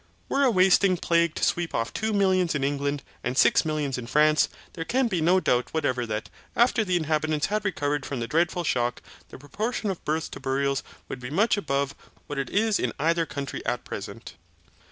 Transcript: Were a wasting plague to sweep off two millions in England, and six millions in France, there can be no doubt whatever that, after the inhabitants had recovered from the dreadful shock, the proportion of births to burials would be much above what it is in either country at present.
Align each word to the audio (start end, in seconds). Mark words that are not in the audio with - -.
Were 0.29 0.41
a 0.41 0.49
wasting 0.49 0.97
plague 0.97 1.35
to 1.35 1.43
sweep 1.43 1.75
off 1.75 1.93
two 1.93 2.11
millions 2.11 2.55
in 2.55 2.63
England, 2.63 3.03
and 3.23 3.37
six 3.37 3.63
millions 3.63 3.99
in 3.99 4.07
France, 4.07 4.49
there 4.73 4.83
can 4.83 5.07
be 5.07 5.21
no 5.21 5.39
doubt 5.39 5.71
whatever 5.75 6.07
that, 6.07 6.27
after 6.55 6.83
the 6.83 6.95
inhabitants 6.97 7.45
had 7.45 7.63
recovered 7.63 8.03
from 8.03 8.19
the 8.19 8.25
dreadful 8.25 8.63
shock, 8.63 9.03
the 9.29 9.37
proportion 9.37 9.91
of 9.91 10.03
births 10.03 10.27
to 10.29 10.39
burials 10.39 10.81
would 11.07 11.19
be 11.19 11.29
much 11.29 11.55
above 11.55 11.93
what 12.25 12.39
it 12.39 12.49
is 12.49 12.79
in 12.79 12.93
either 12.99 13.27
country 13.27 13.63
at 13.63 13.83
present. 13.85 14.33